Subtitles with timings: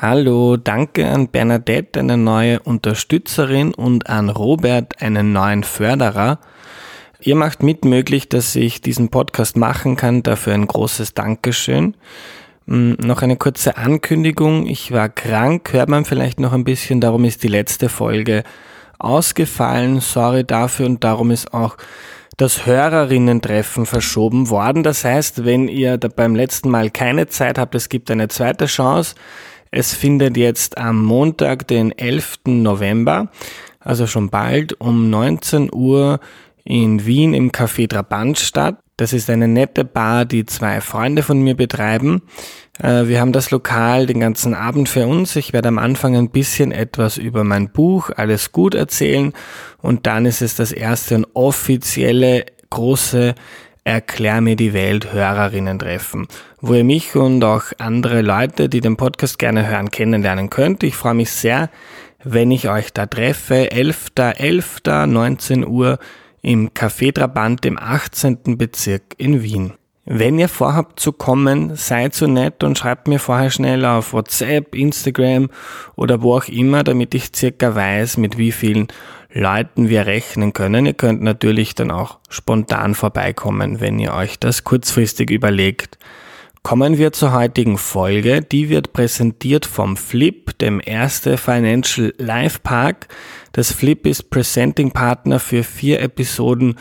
[0.00, 6.38] Hallo, danke an Bernadette, eine neue Unterstützerin und an Robert, einen neuen Förderer.
[7.18, 10.22] Ihr macht mit möglich, dass ich diesen Podcast machen kann.
[10.22, 11.96] Dafür ein großes Dankeschön.
[12.68, 14.68] Hm, noch eine kurze Ankündigung.
[14.68, 18.44] Ich war krank, hört man vielleicht noch ein bisschen, darum ist die letzte Folge
[19.00, 19.98] ausgefallen.
[19.98, 21.76] Sorry dafür und darum ist auch
[22.36, 24.84] das Hörerinnen-Treffen verschoben worden.
[24.84, 29.16] Das heißt, wenn ihr beim letzten Mal keine Zeit habt, es gibt eine zweite Chance.
[29.70, 32.40] Es findet jetzt am Montag, den 11.
[32.46, 33.28] November,
[33.80, 36.20] also schon bald um 19 Uhr
[36.64, 38.78] in Wien im Café Trabant statt.
[38.96, 42.22] Das ist eine nette Bar, die zwei Freunde von mir betreiben.
[42.80, 45.36] Äh, wir haben das Lokal den ganzen Abend für uns.
[45.36, 49.32] Ich werde am Anfang ein bisschen etwas über mein Buch Alles gut erzählen
[49.80, 53.34] und dann ist es das erste und offizielle große
[53.84, 56.26] Erklär mir die Welt Hörerinnen treffen,
[56.60, 60.82] wo ihr mich und auch andere Leute, die den Podcast gerne hören, kennenlernen könnt.
[60.82, 61.70] Ich freue mich sehr,
[62.22, 63.70] wenn ich euch da treffe.
[63.70, 64.82] 11.11.
[64.84, 65.06] .11.
[65.06, 65.98] 19 Uhr
[66.42, 68.58] im Café Trabant im 18.
[68.58, 69.77] Bezirk in Wien.
[70.10, 74.74] Wenn ihr vorhabt zu kommen, seid so nett und schreibt mir vorher schnell auf WhatsApp,
[74.74, 75.50] Instagram
[75.96, 78.88] oder wo auch immer, damit ich circa weiß, mit wie vielen
[79.30, 80.86] Leuten wir rechnen können.
[80.86, 85.98] Ihr könnt natürlich dann auch spontan vorbeikommen, wenn ihr euch das kurzfristig überlegt.
[86.62, 88.40] Kommen wir zur heutigen Folge.
[88.40, 93.08] Die wird präsentiert vom Flip, dem erste Financial Life Park.
[93.52, 96.76] Das Flip ist Presenting Partner für vier Episoden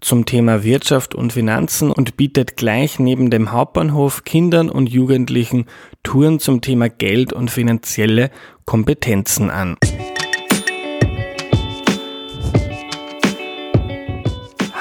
[0.00, 5.66] zum Thema Wirtschaft und Finanzen und bietet gleich neben dem Hauptbahnhof Kindern und Jugendlichen
[6.02, 8.30] Touren zum Thema Geld und finanzielle
[8.64, 9.76] Kompetenzen an.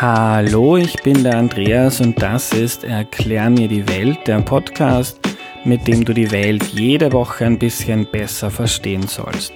[0.02, 5.20] Hallo, ich bin der Andreas und das ist Erklär mir die Welt, der Podcast,
[5.66, 9.52] mit dem du die Welt jede Woche ein bisschen besser verstehen sollst.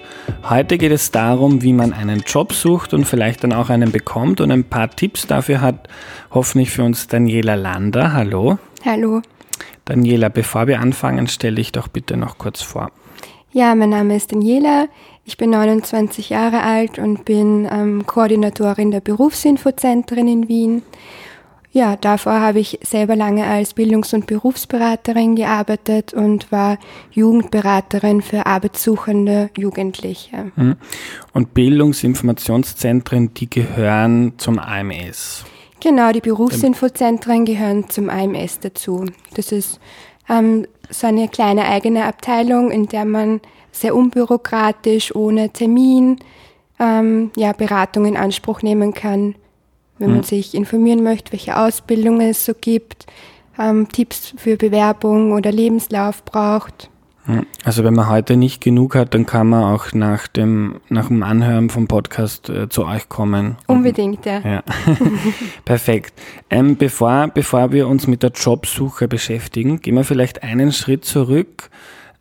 [0.49, 4.41] Heute geht es darum, wie man einen Job sucht und vielleicht dann auch einen bekommt
[4.41, 5.87] und ein paar Tipps dafür hat
[6.31, 8.11] hoffentlich für uns Daniela Lander.
[8.11, 8.57] Hallo.
[8.83, 9.21] Hallo.
[9.85, 12.91] Daniela, bevor wir anfangen, stelle ich doch bitte noch kurz vor.
[13.53, 14.87] Ja, mein Name ist Daniela.
[15.25, 20.81] Ich bin 29 Jahre alt und bin ähm, Koordinatorin der Berufsinfozentren in Wien.
[21.71, 26.77] Ja, davor habe ich selber lange als Bildungs- und Berufsberaterin gearbeitet und war
[27.11, 30.51] Jugendberaterin für arbeitssuchende Jugendliche.
[30.55, 30.75] Mhm.
[31.33, 35.45] Und Bildungsinformationszentren, die gehören zum AMS.
[35.79, 39.05] Genau, die Berufsinfozentren gehören zum AMS dazu.
[39.33, 39.79] Das ist
[40.29, 43.41] ähm, so eine kleine eigene Abteilung, in der man
[43.73, 46.19] sehr unbürokratisch, ohne Termin,
[46.79, 49.35] ähm, ja, Beratung in Anspruch nehmen kann
[49.99, 50.15] wenn mhm.
[50.17, 53.05] man sich informieren möchte, welche Ausbildungen es so gibt,
[53.59, 56.89] ähm, Tipps für Bewerbung oder Lebenslauf braucht.
[57.63, 61.23] Also wenn man heute nicht genug hat, dann kann man auch nach dem, nach dem
[61.23, 63.55] Anhören vom Podcast äh, zu euch kommen.
[63.65, 64.41] Unbedingt, ja.
[64.41, 64.63] ja.
[65.65, 66.21] Perfekt.
[66.49, 71.69] Ähm, bevor, bevor wir uns mit der Jobsuche beschäftigen, gehen wir vielleicht einen Schritt zurück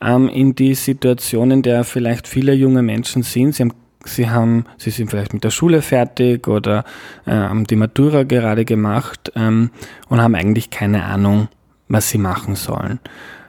[0.02, 3.54] ähm, in die Situation, in der vielleicht viele junge Menschen sind.
[3.54, 3.72] Sie haben
[4.04, 6.84] sie haben, sie sind vielleicht mit der Schule fertig oder
[7.26, 9.70] äh, haben die Matura gerade gemacht ähm,
[10.08, 11.48] und haben eigentlich keine Ahnung,
[11.88, 13.00] was sie machen sollen.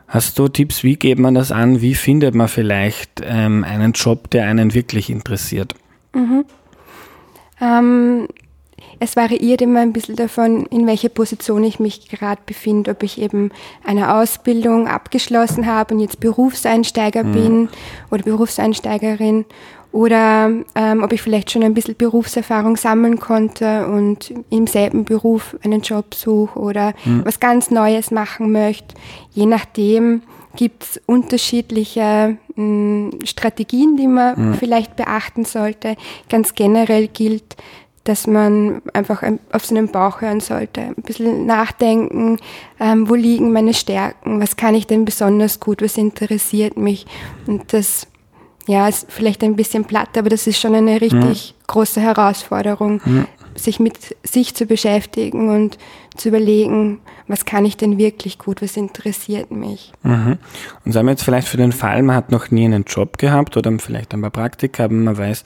[0.08, 1.82] Hast du Tipps, wie geht man das an?
[1.82, 5.74] Wie findet man vielleicht ähm, einen Job, der einen wirklich interessiert?
[6.14, 6.46] Mhm.
[7.60, 8.28] Ähm,
[9.04, 13.22] es variiert immer ein bisschen davon, in welcher Position ich mich gerade befinde, ob ich
[13.22, 13.52] eben
[13.84, 17.34] eine Ausbildung abgeschlossen habe und jetzt Berufseinsteiger mhm.
[17.34, 17.70] bin
[18.12, 19.46] oder Berufseinsteigerin
[19.92, 25.56] oder ähm, ob ich vielleicht schon ein bisschen Berufserfahrung sammeln konnte und im selben Beruf
[25.64, 27.26] einen Job suche oder mhm.
[27.26, 28.96] was ganz Neues machen möchte.
[29.34, 30.22] Je nachdem
[30.56, 34.54] gibt's unterschiedliche mh, hm, Strategien, die man mhm.
[34.56, 35.96] vielleicht beachten sollte.
[36.30, 37.56] Ganz generell gilt,
[38.04, 42.38] dass man einfach auf seinen Bauch hören sollte, ein bisschen nachdenken,
[42.80, 47.06] ähm, wo liegen meine Stärken, was kann ich denn besonders gut, was interessiert mich
[47.48, 48.08] und das
[48.68, 51.56] ja, ist vielleicht ein bisschen platt, aber das ist schon eine richtig ja.
[51.68, 53.26] große Herausforderung, ja.
[53.56, 55.78] sich mit sich zu beschäftigen und
[56.16, 59.92] zu überlegen, was kann ich denn wirklich gut, was interessiert mich.
[60.04, 60.38] Mhm.
[60.86, 63.58] Und sagen wir jetzt vielleicht für den Fall, man hat noch nie einen Job gehabt
[63.58, 65.44] oder vielleicht ein paar Praktika, aber man weiß,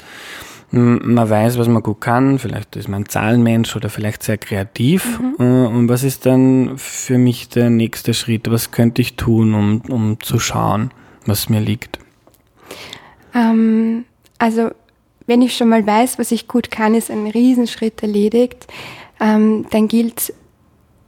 [0.71, 5.19] man weiß, was man gut kann, vielleicht ist man ein Zahlenmensch oder vielleicht sehr kreativ.
[5.19, 5.35] Mhm.
[5.39, 8.51] Äh, und was ist dann für mich der nächste Schritt?
[8.51, 10.91] Was könnte ich tun, um, um zu schauen,
[11.25, 11.99] was mir liegt?
[13.33, 14.05] Ähm,
[14.37, 14.71] also
[15.25, 18.67] wenn ich schon mal weiß, was ich gut kann, ist ein Riesenschritt erledigt.
[19.19, 20.33] Ähm, dann gilt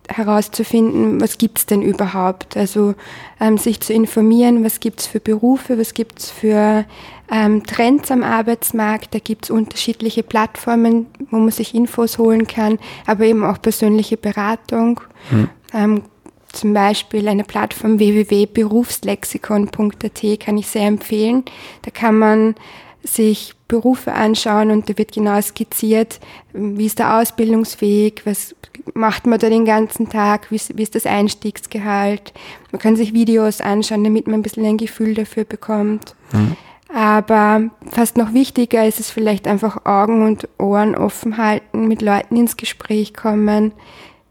[0.10, 2.58] herauszufinden, was gibt's denn überhaupt.
[2.58, 2.96] Also
[3.40, 6.86] ähm, sich zu informieren, was gibt's für Berufe, was gibt's für
[7.32, 9.14] ähm, Trends am Arbeitsmarkt.
[9.14, 15.02] Da gibt's unterschiedliche Plattformen, wo man sich Infos holen kann, aber eben auch persönliche Beratung.
[15.30, 15.50] Hm.
[15.74, 16.04] Ähm,
[16.52, 21.44] zum Beispiel eine Plattform www.berufslexikon.at kann ich sehr empfehlen.
[21.84, 22.56] Da kann man
[23.04, 26.19] sich Berufe anschauen und da wird genau skizziert,
[26.54, 28.56] wie ist der Ausbildungsweg, was
[28.94, 32.34] macht man da den ganzen Tag, wie ist, wie ist das Einstiegsgehalt.
[32.72, 36.16] Man kann sich Videos anschauen, damit man ein bisschen ein Gefühl dafür bekommt.
[36.31, 36.56] Mhm.
[36.94, 42.36] Aber fast noch wichtiger ist es vielleicht einfach Augen und Ohren offen halten, mit Leuten
[42.36, 43.74] ins Gespräch kommen,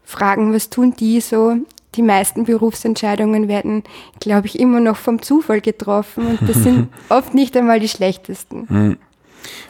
[0.03, 1.55] fragen, was tun die so.
[1.95, 3.83] Die meisten Berufsentscheidungen werden,
[4.19, 8.67] glaube ich, immer noch vom Zufall getroffen und das sind oft nicht einmal die schlechtesten.
[8.69, 8.97] Mhm.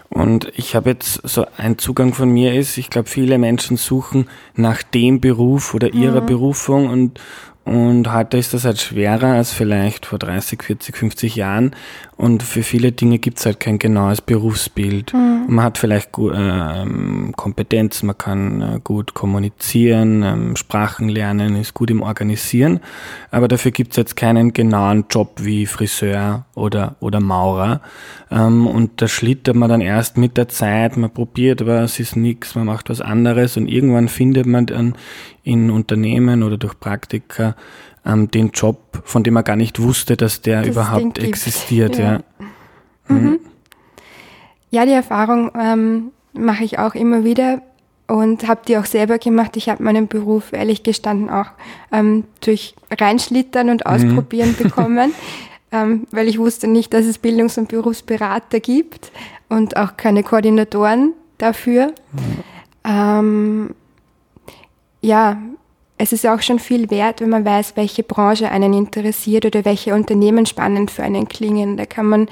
[0.10, 4.27] Und ich habe jetzt so ein Zugang von mir ist, ich glaube, viele Menschen suchen
[4.56, 6.25] nach dem Beruf oder ihrer mhm.
[6.25, 7.21] Berufung und,
[7.63, 11.75] und heute ist das halt schwerer als vielleicht vor 30, 40, 50 Jahren.
[12.19, 15.13] Und für viele Dinge gibt es halt kein genaues Berufsbild.
[15.13, 15.45] Mhm.
[15.48, 16.86] Man hat vielleicht äh,
[17.38, 22.81] Kompetenz, man kann äh, gut kommunizieren, äh, Sprachen lernen, ist gut im Organisieren.
[23.31, 27.80] Aber dafür gibt es jetzt keinen genauen Job wie Friseur oder, oder Maurer.
[28.30, 32.54] Ähm, und da schlittert man dann erst mit der Zeit, man probiert was, ist nichts,
[32.54, 34.95] man macht was anderes und irgendwann findet man dann
[35.44, 37.56] in Unternehmen oder durch Praktika
[38.06, 41.98] ähm, den Job, von dem man gar nicht wusste, dass der das überhaupt existiert.
[41.98, 42.19] Ja, ja.
[43.07, 43.18] Mhm.
[43.18, 43.40] mhm.
[44.72, 47.62] ja die Erfahrung ähm, mache ich auch immer wieder
[48.07, 49.56] und habe die auch selber gemacht.
[49.56, 51.51] Ich habe meinen Beruf ehrlich gestanden auch
[51.92, 53.92] ähm, durch Reinschlittern und mhm.
[53.92, 54.63] Ausprobieren mhm.
[54.63, 55.13] bekommen,
[55.72, 59.12] ähm, weil ich wusste nicht, dass es Bildungs- und Berufsberater gibt
[59.48, 61.94] und auch keine Koordinatoren dafür.
[62.12, 62.44] Mhm.
[62.84, 63.75] Ähm,
[65.02, 65.38] ja,
[66.00, 69.94] es ist auch schon viel wert, wenn man weiß, welche Branche einen interessiert oder welche
[69.94, 71.75] Unternehmen spannend für einen klingen.
[71.75, 72.30] Da kann man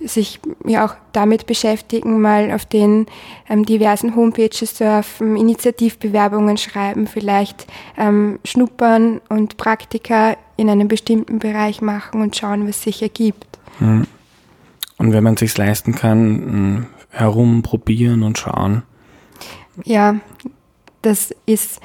[0.00, 3.06] sich ja auch damit beschäftigen, mal auf den
[3.48, 7.66] ähm, diversen Homepages surfen, Initiativbewerbungen schreiben, vielleicht
[7.98, 13.58] ähm, schnuppern und Praktika in einem bestimmten Bereich machen und schauen, was sich ergibt.
[13.78, 14.06] Hm.
[14.98, 18.84] Und wenn man sich leisten kann, hm, herumprobieren und schauen.
[19.84, 20.14] Ja,
[21.02, 21.80] das ist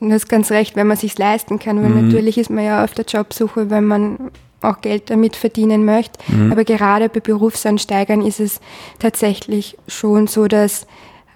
[0.00, 2.06] Du hast ganz recht, wenn man sich leisten kann, weil mhm.
[2.06, 4.30] natürlich ist man ja auf der Jobsuche, wenn man
[4.60, 6.18] auch Geld damit verdienen möchte.
[6.32, 6.52] Mhm.
[6.52, 8.60] Aber gerade bei Berufsansteigern ist es
[8.98, 10.86] tatsächlich schon so, dass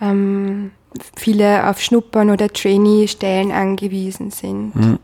[0.01, 0.73] ähm,
[1.17, 4.75] viele auf Schnuppern oder Trainee-Stellen angewiesen sind.
[4.75, 4.99] Mhm.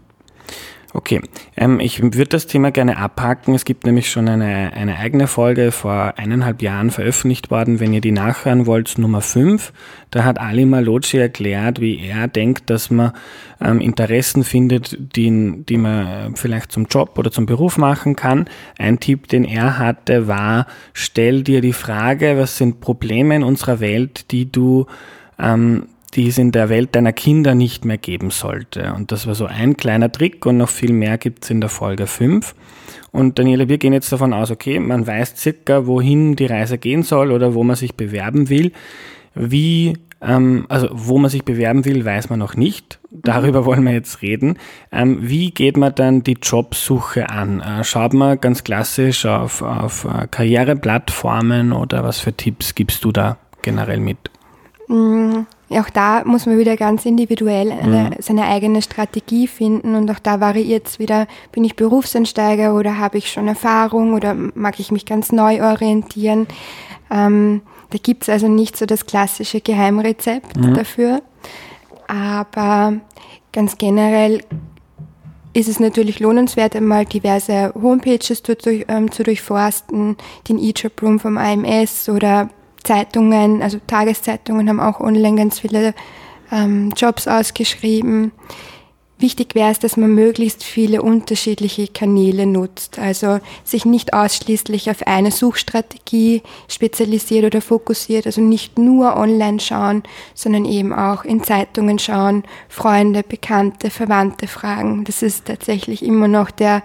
[0.98, 1.20] Okay,
[1.56, 3.54] ähm, ich würde das Thema gerne abhaken.
[3.54, 8.00] Es gibt nämlich schon eine, eine eigene Folge vor eineinhalb Jahren veröffentlicht worden, wenn ihr
[8.00, 9.72] die nachhören wollt, Nummer 5.
[10.10, 13.12] Da hat Ali Malocci erklärt, wie er denkt, dass man
[13.60, 18.46] ähm, Interessen findet, die, die man vielleicht zum Job oder zum Beruf machen kann.
[18.76, 23.78] Ein Tipp, den er hatte, war, stell dir die Frage, was sind Probleme in unserer
[23.78, 24.86] Welt, die du
[25.38, 28.92] ähm, die es in der Welt deiner Kinder nicht mehr geben sollte.
[28.94, 31.70] Und das war so ein kleiner Trick und noch viel mehr gibt es in der
[31.70, 32.54] Folge 5.
[33.12, 37.02] Und Daniela, wir gehen jetzt davon aus, okay, man weiß circa, wohin die Reise gehen
[37.02, 38.72] soll oder wo man sich bewerben will.
[39.34, 42.98] Wie, ähm, also wo man sich bewerben will, weiß man noch nicht.
[43.10, 44.58] Darüber wollen wir jetzt reden.
[44.90, 47.60] Ähm, wie geht man dann die Jobsuche an?
[47.60, 53.12] Äh, schaut man ganz klassisch auf, auf äh, Karriereplattformen oder was für Tipps gibst du
[53.12, 54.18] da generell mit?
[54.88, 55.46] Mhm.
[55.70, 58.14] Auch da muss man wieder ganz individuell eine, mhm.
[58.20, 63.18] seine eigene Strategie finden und auch da variiert es wieder, bin ich Berufseinsteiger oder habe
[63.18, 66.46] ich schon Erfahrung oder mag ich mich ganz neu orientieren.
[67.10, 70.74] Ähm, da gibt es also nicht so das klassische Geheimrezept mhm.
[70.74, 71.22] dafür,
[72.06, 72.94] aber
[73.52, 74.42] ganz generell
[75.52, 78.54] ist es natürlich lohnenswert, einmal diverse Homepages zu,
[78.88, 80.16] ähm, zu durchforsten,
[80.48, 82.48] den E-Job Room vom AMS oder
[82.84, 85.94] Zeitungen, also Tageszeitungen haben auch online ganz viele
[86.52, 88.32] ähm, Jobs ausgeschrieben.
[89.20, 95.08] Wichtig wäre es, dass man möglichst viele unterschiedliche Kanäle nutzt, also sich nicht ausschließlich auf
[95.08, 100.04] eine Suchstrategie spezialisiert oder fokussiert, also nicht nur online schauen,
[100.34, 105.02] sondern eben auch in Zeitungen schauen, Freunde, Bekannte, Verwandte fragen.
[105.02, 106.84] Das ist tatsächlich immer noch der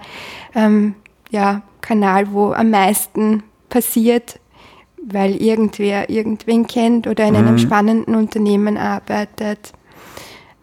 [0.56, 0.96] ähm,
[1.30, 4.40] ja, Kanal, wo am meisten passiert,
[5.06, 7.58] weil irgendwer irgendwen kennt oder in einem mhm.
[7.58, 9.72] spannenden Unternehmen arbeitet.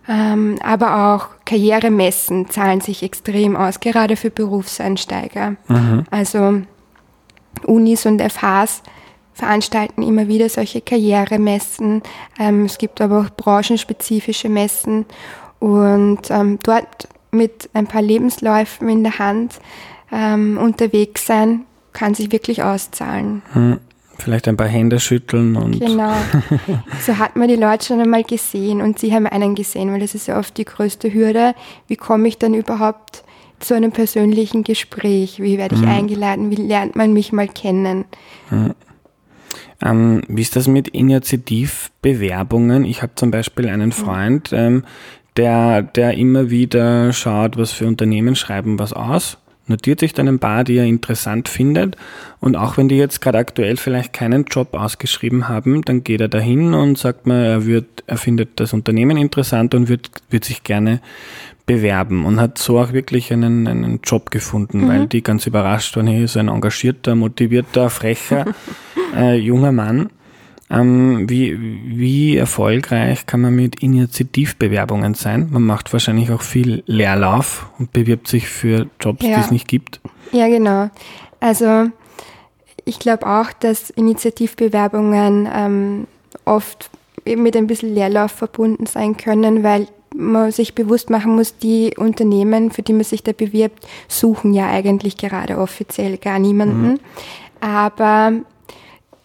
[0.08, 5.56] Ähm, aber auch Karrieremessen zahlen sich extrem aus, gerade für Berufseinsteiger.
[5.68, 6.04] Mhm.
[6.10, 6.62] Also
[7.66, 8.82] Unis und FHs
[9.34, 12.02] veranstalten immer wieder solche Karrieremessen.
[12.40, 15.06] Ähm, es gibt aber auch branchenspezifische Messen
[15.60, 19.60] Und ähm, dort mit ein paar Lebensläufen in der Hand
[20.12, 23.42] ähm, unterwegs sein, kann sich wirklich auszahlen.
[23.54, 23.80] Hm.
[24.22, 25.80] Vielleicht ein paar Hände schütteln und.
[25.80, 26.14] Genau.
[27.02, 30.14] So hat man die Leute schon einmal gesehen und sie haben einen gesehen, weil das
[30.14, 31.56] ist ja oft die größte Hürde.
[31.88, 33.24] Wie komme ich dann überhaupt
[33.60, 35.40] zu einem persönlichen Gespräch?
[35.42, 35.88] Wie werde ich mhm.
[35.88, 36.52] eingeladen?
[36.52, 38.06] Wie lernt man mich mal kennen?
[38.52, 38.76] Mhm.
[39.84, 42.86] Ähm, wie ist das mit Initiativbewerbungen?
[42.86, 43.94] Ich habe zum Beispiel einen mhm.
[43.94, 44.84] Freund, ähm,
[45.38, 49.40] der, der immer wieder schaut, was für Unternehmen schreiben was aus
[49.72, 51.98] notiert sich dann ein paar, die er interessant findet.
[52.40, 56.28] Und auch wenn die jetzt gerade aktuell vielleicht keinen Job ausgeschrieben haben, dann geht er
[56.28, 60.64] dahin und sagt mal, er wird, er findet das Unternehmen interessant und wird, wird sich
[60.64, 61.02] gerne
[61.66, 64.88] bewerben und hat so auch wirklich einen, einen Job gefunden, mhm.
[64.88, 68.46] weil die ganz überrascht waren, hier ist ein engagierter, motivierter, frecher
[69.16, 70.10] äh, junger Mann.
[70.72, 75.50] Ähm, wie, wie erfolgreich kann man mit Initiativbewerbungen sein?
[75.52, 79.36] Man macht wahrscheinlich auch viel Leerlauf und bewirbt sich für Jobs, ja.
[79.36, 80.00] die es nicht gibt.
[80.32, 80.90] Ja, genau.
[81.40, 81.90] Also
[82.86, 86.08] ich glaube auch, dass Initiativbewerbungen ähm,
[86.46, 86.90] oft
[87.26, 92.72] mit ein bisschen Leerlauf verbunden sein können, weil man sich bewusst machen muss, die Unternehmen,
[92.72, 96.94] für die man sich da bewirbt, suchen ja eigentlich gerade offiziell gar niemanden.
[96.94, 97.00] Mhm.
[97.62, 98.34] Aber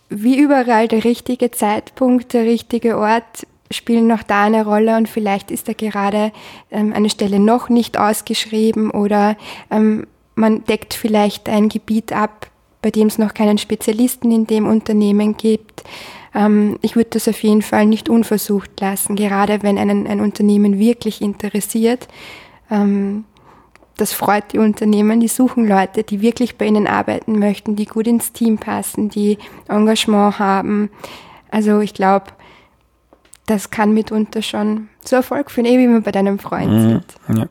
[0.08, 5.50] wie überall der richtige Zeitpunkt, der richtige Ort spielen noch da eine Rolle und vielleicht
[5.50, 6.32] ist da gerade
[6.70, 9.36] ähm, eine Stelle noch nicht ausgeschrieben oder
[9.70, 12.48] ähm, man deckt vielleicht ein Gebiet ab,
[12.82, 15.82] bei dem es noch keinen Spezialisten in dem Unternehmen gibt.
[16.34, 20.78] Ähm, ich würde das auf jeden Fall nicht unversucht lassen, gerade wenn einen ein Unternehmen
[20.78, 22.06] wirklich interessiert.
[22.70, 23.24] Ähm,
[23.96, 28.06] das freut die Unternehmen, die suchen Leute, die wirklich bei ihnen arbeiten möchten, die gut
[28.06, 29.38] ins Team passen, die
[29.68, 30.90] Engagement haben.
[31.50, 32.26] Also ich glaube,
[33.46, 37.38] das kann mitunter schon zu Erfolg führen, eh wie man bei deinem Freund mhm, sieht.
[37.38, 37.46] Ja.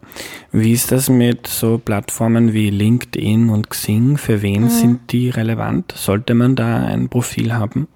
[0.52, 4.18] Wie ist das mit so Plattformen wie LinkedIn und Xing?
[4.18, 4.70] Für wen mhm.
[4.70, 5.94] sind die relevant?
[5.96, 7.88] Sollte man da ein Profil haben?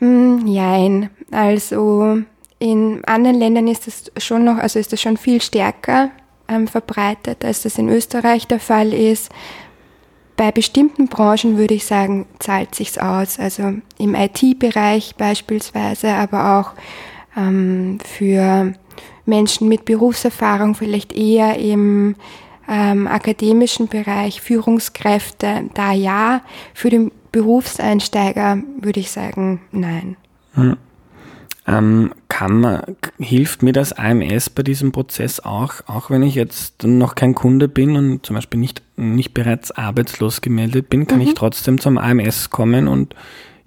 [0.00, 1.10] Mm, jein.
[1.30, 2.18] Also
[2.58, 6.10] in anderen Ländern ist das schon noch, also ist das schon viel stärker
[6.50, 9.30] ähm, verbreitet, als das in Österreich der Fall ist.
[10.36, 13.38] Bei bestimmten Branchen würde ich sagen, zahlt sich's aus.
[13.38, 16.72] Also im IT-Bereich beispielsweise, aber auch
[17.36, 18.72] ähm, für
[19.26, 22.16] Menschen mit Berufserfahrung vielleicht eher im
[22.68, 26.42] ähm, akademischen Bereich, Führungskräfte, da ja.
[26.72, 30.16] Für den Berufseinsteiger würde ich sagen, nein.
[30.54, 30.76] Hm.
[31.66, 36.84] Ähm, kann man, hilft mir das AMS bei diesem Prozess auch, auch wenn ich jetzt
[36.84, 41.26] noch kein Kunde bin und zum Beispiel nicht, nicht bereits arbeitslos gemeldet bin, kann mhm.
[41.26, 43.14] ich trotzdem zum AMS kommen und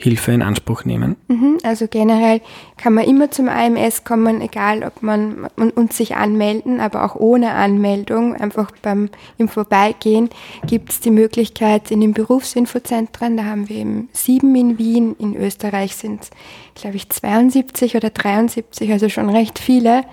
[0.04, 1.16] Hilfe in Anspruch nehmen?
[1.28, 2.42] Mhm, also generell
[2.78, 7.52] kann man immer zum AMS kommen, egal ob man und, sich anmelden, aber auch ohne
[7.52, 10.30] Anmeldung, einfach beim im Vorbeigehen
[10.68, 15.36] gibt es die Möglichkeit in den Berufsinfozentren, da haben wir eben sieben in Wien, in
[15.36, 16.30] Österreich sind es,
[16.76, 20.04] glaube ich, 72 oder 73, also schon recht viele.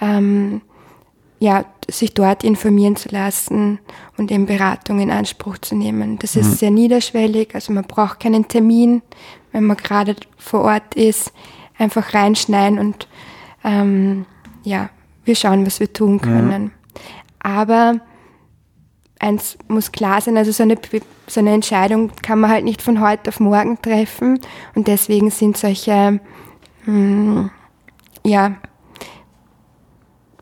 [0.00, 0.60] Ähm,
[1.38, 3.78] ja, sich dort informieren zu lassen
[4.16, 6.18] und eben Beratung in Anspruch zu nehmen.
[6.18, 6.54] Das ist mhm.
[6.54, 9.02] sehr niederschwellig, also man braucht keinen Termin,
[9.52, 11.32] wenn man gerade vor Ort ist,
[11.78, 13.06] einfach reinschneiden und
[13.64, 14.26] ähm,
[14.64, 14.90] ja,
[15.24, 16.64] wir schauen, was wir tun können.
[16.64, 16.70] Mhm.
[17.40, 18.00] Aber
[19.18, 20.76] eins muss klar sein, also so eine,
[21.26, 24.40] so eine Entscheidung kann man halt nicht von heute auf morgen treffen
[24.74, 26.20] und deswegen sind solche,
[26.86, 27.50] mh, hm,
[28.24, 28.56] ja,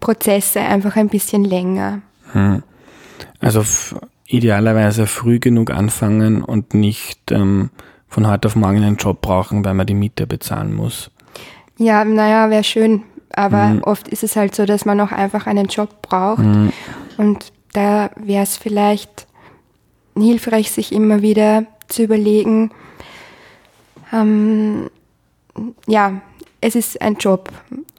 [0.04, 2.02] Prozesse einfach ein bisschen länger.
[2.32, 2.62] Hm.
[3.40, 3.64] Also
[4.26, 7.70] idealerweise früh genug anfangen und nicht ähm,
[8.06, 11.10] von heute auf morgen einen Job brauchen, weil man die Miete bezahlen muss.
[11.78, 13.02] Ja, naja, wäre schön.
[13.32, 13.82] Aber mhm.
[13.82, 16.44] oft ist es halt so, dass man auch einfach einen Job braucht.
[16.44, 16.72] Mhm.
[17.16, 19.26] Und da wäre es vielleicht
[20.16, 22.72] hilfreich, sich immer wieder zu überlegen,
[24.12, 24.90] ähm,
[25.86, 26.20] ja,
[26.64, 27.50] es ist ein Job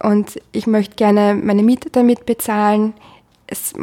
[0.02, 2.94] und ich möchte gerne meine Miete damit bezahlen.
[3.46, 3.74] Es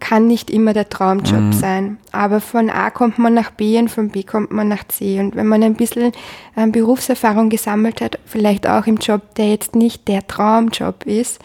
[0.00, 1.52] kann nicht immer der Traumjob mhm.
[1.52, 1.98] sein.
[2.10, 5.20] Aber von A kommt man nach B und von B kommt man nach C.
[5.20, 6.10] Und wenn man ein bisschen
[6.56, 11.40] ähm, Berufserfahrung gesammelt hat, vielleicht auch im Job, der jetzt nicht der Traumjob ist,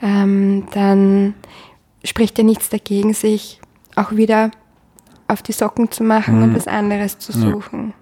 [0.00, 1.34] ähm, dann
[2.04, 3.60] spricht ja nichts dagegen, sich
[3.96, 4.52] auch wieder
[5.26, 6.42] auf die Socken zu machen mhm.
[6.44, 7.92] und was anderes zu suchen.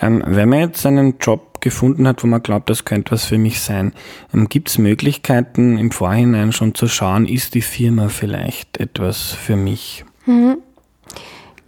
[0.00, 3.38] Ähm, wenn man jetzt einen Job gefunden hat, wo man glaubt, das könnte was für
[3.38, 3.92] mich sein,
[4.34, 9.56] ähm, gibt es Möglichkeiten im Vorhinein schon zu schauen, ist die Firma vielleicht etwas für
[9.56, 10.04] mich?
[10.26, 10.58] Mhm.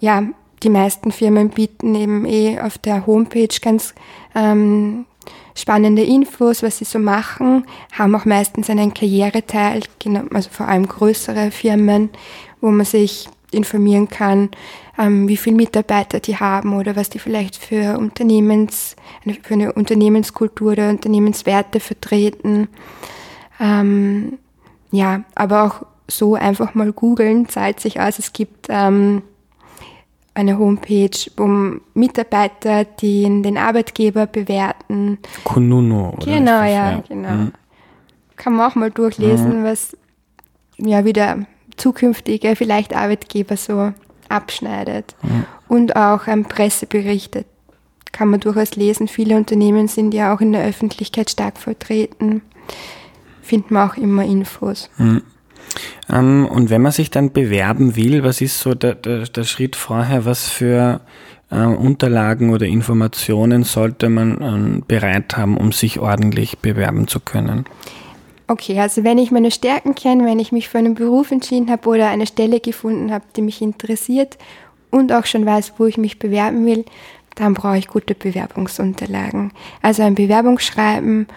[0.01, 0.25] Ja,
[0.63, 3.95] die meisten Firmen bieten eben eh auf der Homepage ganz
[4.35, 5.07] ähm,
[5.55, 9.83] spannende Infos, was sie so machen, haben auch meistens einen Karriereteil,
[10.33, 12.11] also vor allem größere Firmen,
[12.61, 14.51] wo man sich informieren kann,
[14.99, 18.97] ähm, wie viele Mitarbeiter die haben oder was die vielleicht für Unternehmens,
[19.43, 22.69] für eine Unternehmenskultur oder Unternehmenswerte vertreten.
[23.61, 24.39] Ähm,
[24.91, 28.19] ja, aber auch so einfach mal googeln zahlt sich aus.
[28.19, 29.23] Es gibt ähm,
[30.35, 35.19] eine Homepage, wo Mitarbeiter, die den Arbeitgeber bewerten.
[35.45, 36.27] Kununo, oder?
[36.27, 37.31] Genau, ja, genau.
[37.31, 37.53] Mhm.
[38.37, 39.65] Kann man auch mal durchlesen, mhm.
[39.65, 39.97] was
[40.79, 43.93] ja wieder zukünftige vielleicht Arbeitgeber so
[44.29, 45.15] abschneidet.
[45.23, 45.45] Mhm.
[45.69, 47.45] Und auch ähm, Presseberichte
[48.13, 49.09] kann man durchaus lesen.
[49.09, 52.43] Viele Unternehmen sind ja auch in der Öffentlichkeit stark vertreten.
[53.43, 54.91] Findet man auch immer Infos.
[54.99, 55.23] Mhm.
[56.11, 59.77] Ähm, und wenn man sich dann bewerben will, was ist so der, der, der Schritt
[59.77, 60.25] vorher?
[60.25, 61.01] Was für
[61.51, 64.41] äh, Unterlagen oder Informationen sollte man
[64.79, 67.65] äh, bereit haben, um sich ordentlich bewerben zu können?
[68.53, 71.89] Okay, also wenn ich meine Stärken kenne, wenn ich mich für einen Beruf entschieden habe
[71.89, 74.37] oder eine Stelle gefunden habe, die mich interessiert
[74.91, 76.85] und auch schon weiß, wo ich mich bewerben will,
[77.35, 79.53] dann brauche ich gute Bewerbungsunterlagen.
[79.81, 81.29] Also ein Bewerbungsschreiben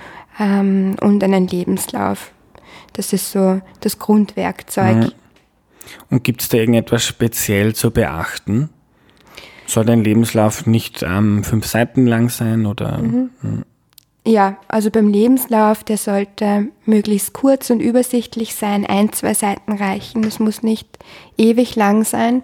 [0.41, 2.31] ähm, und einen Lebenslauf.
[2.91, 4.97] Das ist so das Grundwerkzeug.
[4.97, 5.11] Mhm.
[6.09, 8.71] Und gibt es da irgendetwas speziell zu beachten?
[9.67, 12.97] Soll dein Lebenslauf nicht ähm, fünf Seiten lang sein oder?
[12.97, 13.29] Mhm.
[14.27, 20.23] Ja, also beim Lebenslauf, der sollte möglichst kurz und übersichtlich sein, ein, zwei Seiten reichen.
[20.23, 20.87] Es muss nicht
[21.37, 22.41] ewig lang sein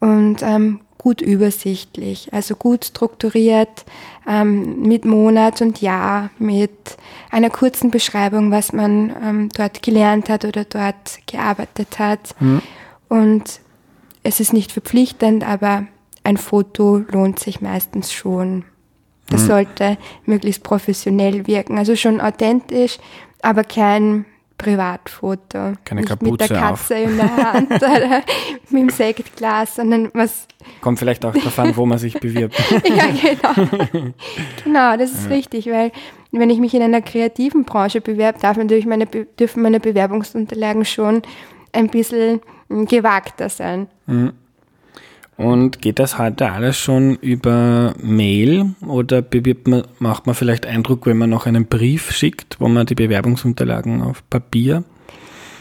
[0.00, 3.84] und ähm, gut übersichtlich, also gut strukturiert,
[4.26, 6.96] ähm, mit Monat und Jahr, mit
[7.30, 12.34] einer kurzen Beschreibung, was man ähm, dort gelernt hat oder dort gearbeitet hat.
[12.40, 12.60] Mhm.
[13.08, 13.60] Und
[14.24, 15.86] es ist nicht verpflichtend, aber
[16.24, 18.64] ein Foto lohnt sich meistens schon.
[19.30, 19.46] Das mhm.
[19.46, 22.98] sollte möglichst professionell wirken, also schon authentisch,
[23.42, 24.26] aber kein
[24.58, 25.72] Privatfoto.
[25.84, 27.02] Keine Nicht Kapuze mit der Katze auf.
[27.02, 28.22] in der Hand oder
[28.70, 30.46] mit dem Sektglas, sondern was.
[30.80, 32.56] Kommt vielleicht auch davon, wo man sich bewirbt.
[32.70, 34.12] ja, genau.
[34.64, 35.34] Genau, das ist ja.
[35.34, 35.92] richtig, weil
[36.30, 41.22] wenn ich mich in einer kreativen Branche bewerbe, darf natürlich meine, dürfen meine Bewerbungsunterlagen schon
[41.72, 43.88] ein bisschen gewagter sein.
[44.06, 44.32] Mhm.
[45.36, 51.06] Und geht das heute alles schon über Mail oder bewirbt man, macht man vielleicht Eindruck,
[51.06, 54.84] wenn man noch einen Brief schickt, wo man die Bewerbungsunterlagen auf Papier?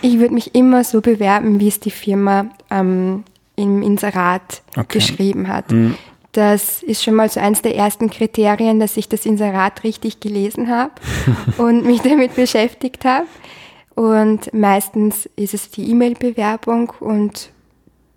[0.01, 3.23] Ich würde mich immer so bewerben, wie es die Firma ähm,
[3.55, 4.99] im Inserat okay.
[4.99, 5.71] geschrieben hat.
[5.71, 5.95] Mhm.
[6.33, 10.69] Das ist schon mal so eins der ersten Kriterien, dass ich das Inserat richtig gelesen
[10.69, 10.93] habe
[11.57, 13.25] und mich damit beschäftigt habe.
[13.95, 17.52] Und meistens ist es die E-Mail-Bewerbung und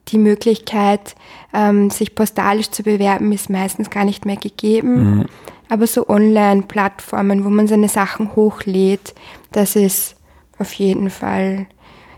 [0.08, 1.14] die Möglichkeit,
[1.52, 5.18] ähm, sich postalisch zu bewerben, ist meistens gar nicht mehr gegeben.
[5.18, 5.24] Mhm.
[5.68, 9.14] Aber so Online-Plattformen, wo man seine Sachen hochlädt,
[9.52, 10.16] das ist
[10.58, 11.66] auf jeden Fall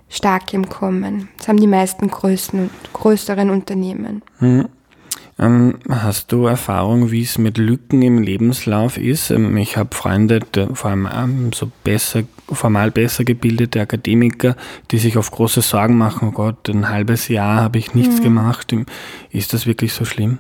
[0.09, 1.29] stark im Kommen.
[1.39, 4.23] Das haben die meisten größten, größeren Unternehmen.
[4.41, 4.69] Mhm.
[5.41, 9.31] Ähm, hast du Erfahrung, wie es mit Lücken im Lebenslauf ist?
[9.31, 10.41] Ähm, ich habe Freunde,
[10.75, 14.57] vor allem ähm, so besser, formal besser gebildete Akademiker,
[14.91, 18.25] die sich auf große Sorgen machen, oh Gott, ein halbes Jahr habe ich nichts mhm.
[18.25, 18.75] gemacht.
[19.31, 20.39] Ist das wirklich so schlimm?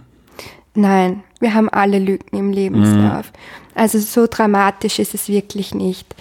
[0.74, 3.32] Nein, wir haben alle Lücken im Lebenslauf.
[3.32, 3.80] Mhm.
[3.80, 6.14] Also so dramatisch ist es wirklich nicht.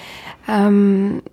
[0.48, 1.24] Ähm,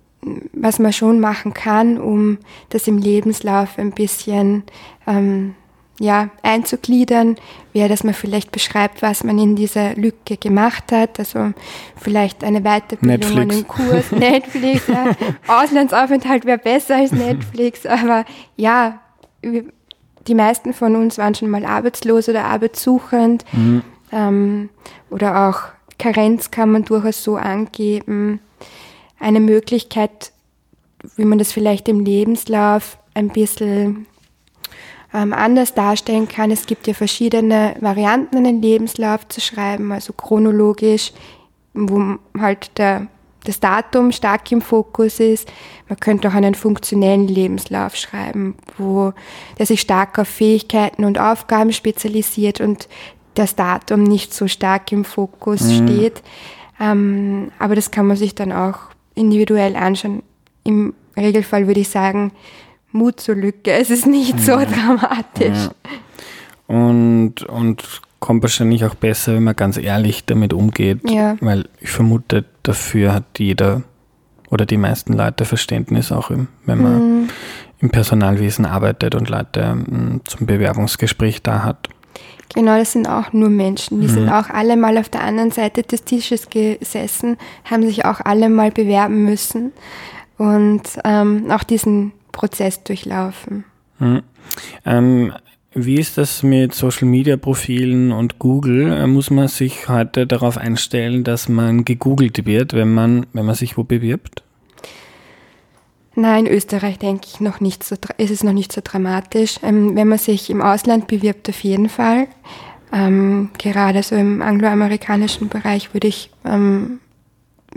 [0.53, 4.63] was man schon machen kann, um das im Lebenslauf ein bisschen
[5.05, 5.53] ähm,
[5.99, 7.37] ja, einzugliedern,
[7.71, 11.19] wäre, dass man vielleicht beschreibt, was man in dieser Lücke gemacht hat.
[11.19, 11.53] Also
[11.95, 13.55] vielleicht eine Weiterbildung, Netflix.
[13.55, 15.11] einen Kurs, Netflix, ja.
[15.47, 18.25] Auslandsaufenthalt wäre besser als Netflix, aber
[18.57, 18.99] ja,
[20.27, 23.45] die meisten von uns waren schon mal arbeitslos oder arbeitssuchend.
[23.53, 23.81] Mhm.
[24.11, 24.69] Ähm,
[25.09, 25.59] oder auch
[25.97, 28.39] Karenz kann man durchaus so angeben.
[29.19, 30.31] Eine Möglichkeit,
[31.15, 34.07] wie man das vielleicht im Lebenslauf ein bisschen
[35.15, 36.51] ähm, anders darstellen kann.
[36.51, 41.13] Es gibt ja verschiedene Varianten, einen Lebenslauf zu schreiben, also chronologisch,
[41.73, 43.07] wo halt der,
[43.45, 45.47] das Datum stark im Fokus ist.
[45.87, 49.13] Man könnte auch einen funktionellen Lebenslauf schreiben, wo
[49.57, 52.89] der sich stark auf Fähigkeiten und Aufgaben spezialisiert und
[53.35, 55.87] das Datum nicht so stark im Fokus mhm.
[55.87, 56.23] steht.
[56.79, 58.79] Ähm, aber das kann man sich dann auch
[59.13, 60.23] individuell anschauen.
[60.65, 62.31] Im Regelfall würde ich sagen,
[62.95, 63.71] Mut zur Lücke.
[63.73, 65.69] Es ist nicht so dramatisch.
[65.69, 65.71] Ja.
[66.67, 71.07] Und, und kommt wahrscheinlich auch besser, wenn man ganz ehrlich damit umgeht.
[71.07, 71.37] Ja.
[71.41, 73.83] Weil ich vermute, dafür hat jeder
[74.49, 77.29] oder die meisten Leute Verständnis auch, im, wenn man mhm.
[77.81, 81.89] im Personalwesen arbeitet und Leute um, zum Bewerbungsgespräch da hat.
[82.53, 84.01] Genau, das sind auch nur Menschen.
[84.01, 84.11] Die mhm.
[84.11, 88.49] sind auch alle mal auf der anderen Seite des Tisches gesessen, haben sich auch alle
[88.49, 89.73] mal bewerben müssen
[90.37, 93.63] und ähm, auch diesen Prozess durchlaufen.
[93.97, 94.21] Mhm.
[94.85, 95.33] Ähm,
[95.73, 98.91] wie ist das mit Social Media Profilen und Google?
[98.91, 103.55] Äh, muss man sich heute darauf einstellen, dass man gegoogelt wird, wenn man, wenn man
[103.55, 104.43] sich wo bewirbt?
[106.15, 109.59] Nein, in Österreich denke ich noch nicht so, ist es noch nicht so dramatisch.
[109.63, 112.27] Ähm, wenn man sich im Ausland bewirbt, auf jeden Fall.
[112.93, 116.99] Ähm, gerade so im angloamerikanischen Bereich würde ich ähm,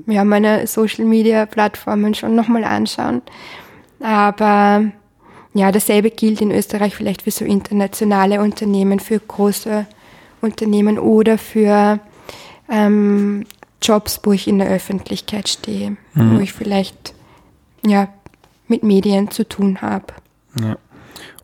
[0.06, 3.22] ja, meine Social Media Plattformen schon nochmal anschauen.
[4.00, 4.84] Aber
[5.54, 9.86] ja, dasselbe gilt in Österreich vielleicht für so internationale Unternehmen, für große
[10.40, 11.98] Unternehmen oder für
[12.70, 13.44] ähm,
[13.82, 16.36] Jobs, wo ich in der Öffentlichkeit stehe, mhm.
[16.36, 17.14] wo ich vielleicht
[17.84, 18.08] ja,
[18.66, 20.06] mit Medien zu tun habe.
[20.60, 20.76] Ja.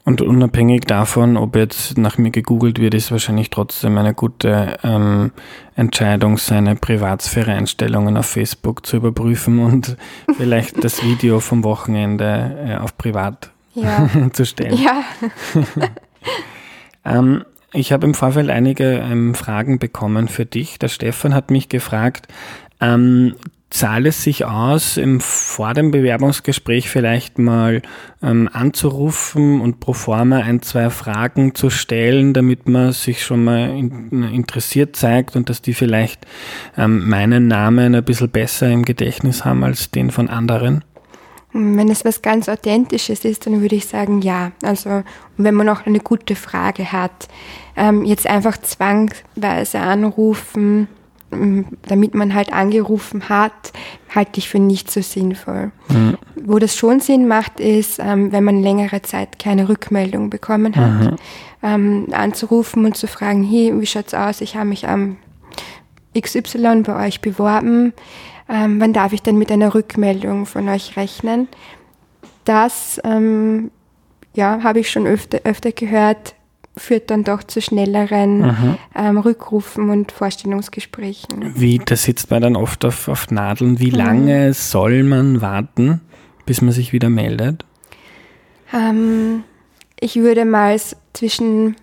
[0.06, 5.32] Und unabhängig davon, ob jetzt nach mir gegoogelt wird, ist wahrscheinlich trotzdem eine gute ähm,
[5.76, 9.96] Entscheidung, seine Privatsphäre-Einstellungen auf Facebook zu überprüfen und
[10.36, 14.08] vielleicht das Video vom Wochenende äh, auf Privat ja.
[14.32, 14.76] zu stellen.
[14.76, 15.04] Ja.
[17.06, 20.78] ähm, ich habe im Vorfeld einige ähm, Fragen bekommen für dich.
[20.78, 22.28] Der Stefan hat mich gefragt,
[22.78, 23.36] ähm,
[23.74, 27.82] zahlt es sich aus, im, vor dem Bewerbungsgespräch vielleicht mal
[28.22, 33.70] ähm, anzurufen und pro forma ein, zwei Fragen zu stellen, damit man sich schon mal
[33.70, 36.24] in, interessiert zeigt und dass die vielleicht
[36.78, 40.84] ähm, meinen Namen ein bisschen besser im Gedächtnis haben als den von anderen?
[41.52, 44.52] Wenn es was ganz Authentisches ist, dann würde ich sagen, ja.
[44.62, 45.02] Also,
[45.37, 47.28] wenn man auch eine gute Frage hat,
[47.76, 50.87] ähm, jetzt einfach zwangsweise anrufen,
[51.87, 53.73] damit man halt angerufen hat,
[54.14, 55.70] halte ich für nicht so sinnvoll.
[55.88, 56.16] Mhm.
[56.44, 61.12] Wo das schon Sinn macht, ist, ähm, wenn man längere Zeit keine Rückmeldung bekommen hat,
[61.12, 61.16] mhm.
[61.62, 64.40] ähm, anzurufen und zu fragen, hey, wie schaut's aus?
[64.40, 65.16] Ich habe mich am
[66.14, 67.92] XY bei euch beworben
[68.49, 71.49] ähm, wann darf ich denn mit einer Rückmeldung von euch rechnen?
[72.44, 73.70] Das ähm,
[74.35, 76.35] ja, habe ich schon öfter, öfter gehört,
[76.76, 78.78] führt dann doch zu schnelleren mhm.
[78.94, 81.52] ähm, Rückrufen und Vorstellungsgesprächen.
[81.54, 83.78] Wie, das sitzt man dann oft auf, auf Nadeln.
[83.78, 83.96] Wie mhm.
[83.96, 86.00] lange soll man warten,
[86.46, 87.64] bis man sich wieder meldet?
[88.72, 89.44] Ähm,
[90.00, 90.78] ich würde mal
[91.12, 91.76] zwischen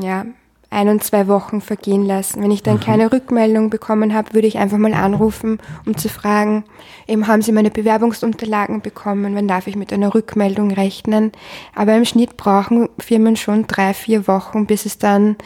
[0.00, 0.26] ja,
[0.70, 2.42] ein und zwei Wochen vergehen lassen.
[2.42, 2.80] Wenn ich dann mhm.
[2.80, 6.64] keine Rückmeldung bekommen habe, würde ich einfach mal anrufen, um zu fragen,
[7.08, 11.32] eben haben Sie meine Bewerbungsunterlagen bekommen, wann darf ich mit einer Rückmeldung rechnen.
[11.74, 15.36] Aber im Schnitt brauchen Firmen schon drei, vier Wochen, bis es dann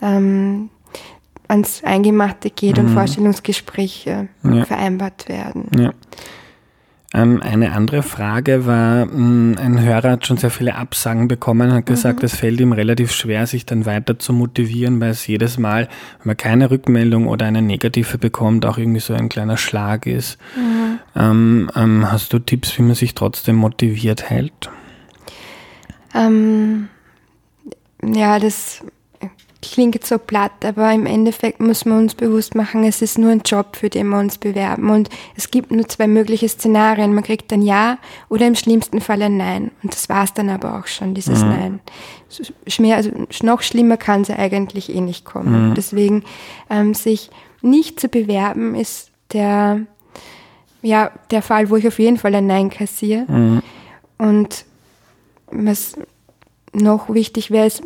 [0.00, 0.70] ähm,
[1.48, 2.84] ans Eingemachte geht mhm.
[2.84, 4.64] und Vorstellungsgespräche ja.
[4.64, 5.68] vereinbart werden.
[5.76, 5.92] Ja.
[7.14, 11.86] Ähm, eine andere Frage war, hm, ein Hörer hat schon sehr viele Absagen bekommen, hat
[11.86, 12.26] gesagt, mhm.
[12.26, 16.26] es fällt ihm relativ schwer, sich dann weiter zu motivieren, weil es jedes Mal, wenn
[16.26, 20.38] man keine Rückmeldung oder eine negative bekommt, auch irgendwie so ein kleiner Schlag ist.
[20.54, 20.98] Mhm.
[21.16, 24.70] Ähm, ähm, hast du Tipps, wie man sich trotzdem motiviert hält?
[26.14, 26.88] Ähm,
[28.02, 28.84] ja, das
[29.60, 33.42] klingt so platt, aber im Endeffekt muss man uns bewusst machen, es ist nur ein
[33.44, 34.90] Job, für den wir uns bewerben.
[34.90, 37.12] Und es gibt nur zwei mögliche Szenarien.
[37.12, 39.72] Man kriegt ein Ja oder im schlimmsten Fall ein Nein.
[39.82, 41.48] Und das war es dann aber auch schon, dieses mhm.
[41.48, 41.80] Nein.
[42.68, 43.10] Schmer, also
[43.42, 45.70] noch schlimmer kann es eigentlich eh nicht kommen.
[45.70, 45.74] Mhm.
[45.74, 46.24] Deswegen
[46.70, 49.80] ähm, sich nicht zu bewerben, ist der,
[50.82, 53.24] ja, der Fall, wo ich auf jeden Fall ein Nein kassiere.
[53.26, 53.62] Mhm.
[54.18, 54.64] Und
[55.50, 55.96] was
[56.72, 57.82] noch wichtig wäre, ist,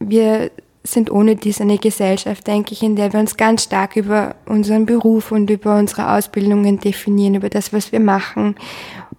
[0.00, 0.50] wir
[0.84, 4.86] sind ohne dies eine Gesellschaft, denke ich, in der wir uns ganz stark über unseren
[4.86, 8.56] Beruf und über unsere Ausbildungen definieren, über das, was wir machen.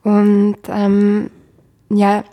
[0.04, 1.30] Und ähm,
[1.89, 2.23] ja,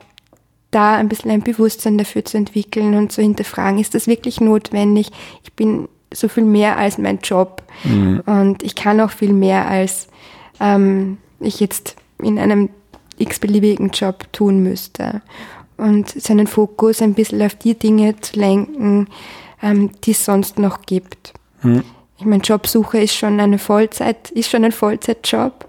[0.71, 5.11] da ein bisschen ein Bewusstsein dafür zu entwickeln und zu hinterfragen, ist das wirklich notwendig?
[5.45, 8.23] Ich bin so viel mehr als mein Job mhm.
[8.27, 10.09] und ich kann auch viel mehr, als
[10.59, 12.69] ähm, ich jetzt in einem
[13.19, 15.23] x-beliebigen Job tun müsste
[15.81, 19.09] und seinen Fokus ein bisschen auf die Dinge zu lenken,
[19.63, 21.33] ähm, die es sonst noch gibt.
[21.61, 21.83] Hm.
[22.19, 25.67] Ich meine, Jobsuche ist schon eine Vollzeit, ist schon ein Vollzeitjob,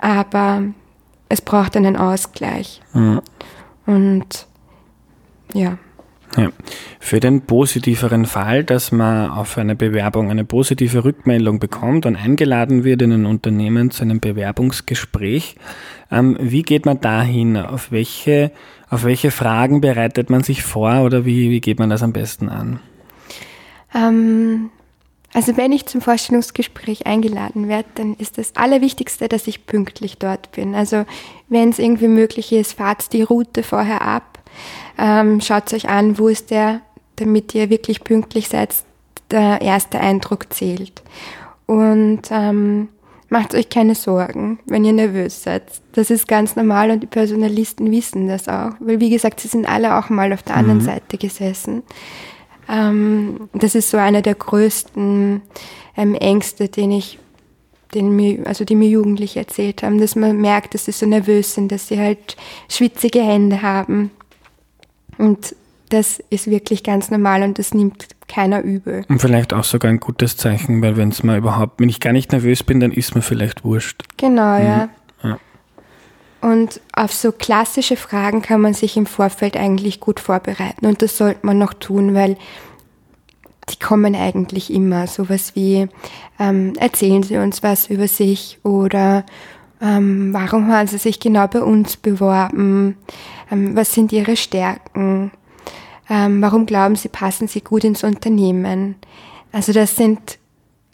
[0.00, 0.62] aber
[1.28, 2.80] es braucht einen Ausgleich.
[2.92, 3.20] Hm.
[3.86, 4.46] Und
[5.52, 5.78] ja.
[6.36, 6.50] Ja.
[6.98, 12.82] Für den positiveren Fall, dass man auf eine Bewerbung eine positive Rückmeldung bekommt und eingeladen
[12.82, 15.56] wird in ein Unternehmen zu einem Bewerbungsgespräch,
[16.10, 17.56] ähm, wie geht man dahin?
[17.56, 18.50] Auf welche,
[18.90, 22.48] auf welche Fragen bereitet man sich vor oder wie, wie geht man das am besten
[22.48, 22.80] an?
[23.94, 24.70] Ähm,
[25.32, 30.52] also wenn ich zum Vorstellungsgespräch eingeladen werde, dann ist das Allerwichtigste, dass ich pünktlich dort
[30.52, 30.74] bin.
[30.74, 31.06] Also
[31.48, 34.33] wenn es irgendwie möglich ist, fahrt die Route vorher ab,
[34.98, 36.80] ähm, schaut euch an, wo ist der
[37.16, 38.74] damit ihr wirklich pünktlich seid,
[39.30, 41.02] der erste Eindruck zählt.
[41.66, 42.88] Und ähm,
[43.28, 45.62] macht euch keine Sorgen, wenn ihr nervös seid.
[45.92, 48.72] Das ist ganz normal und die Personalisten wissen das auch.
[48.80, 50.84] Weil wie gesagt, sie sind alle auch mal auf der anderen mhm.
[50.84, 51.82] Seite gesessen.
[52.68, 55.42] Ähm, das ist so einer der größten
[55.96, 57.18] ähm, Ängste, den ich,
[57.94, 61.54] den mir, also die mir Jugendliche erzählt haben, dass man merkt, dass sie so nervös
[61.54, 62.36] sind, dass sie halt
[62.68, 64.10] schwitzige Hände haben.
[65.18, 65.54] Und
[65.90, 69.04] das ist wirklich ganz normal und das nimmt keiner übel.
[69.08, 72.12] Und vielleicht auch sogar ein gutes Zeichen, weil wenn es mal überhaupt, wenn ich gar
[72.12, 74.02] nicht nervös bin, dann ist mir vielleicht wurscht.
[74.16, 74.64] Genau, mhm.
[74.64, 74.88] ja.
[75.22, 75.38] ja.
[76.40, 81.16] Und auf so klassische Fragen kann man sich im Vorfeld eigentlich gut vorbereiten und das
[81.16, 82.36] sollte man noch tun, weil
[83.70, 85.06] die kommen eigentlich immer.
[85.06, 85.88] Sowas wie,
[86.38, 89.24] ähm, erzählen Sie uns was über sich oder
[89.80, 92.96] ähm, warum haben Sie sich genau bei uns beworben?
[93.50, 95.30] Ähm, was sind Ihre Stärken?
[96.08, 98.96] Ähm, warum glauben Sie, passen Sie gut ins Unternehmen?
[99.52, 100.38] Also das sind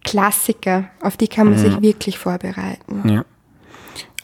[0.05, 1.63] Klassiker, auf die kann man mhm.
[1.63, 3.09] sich wirklich vorbereiten.
[3.09, 3.25] Ja.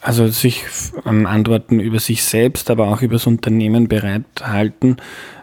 [0.01, 0.63] Also sich
[1.05, 4.97] ähm, Antworten über sich selbst, aber auch über das Unternehmen bereithalten.